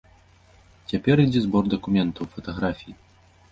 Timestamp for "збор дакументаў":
1.45-2.31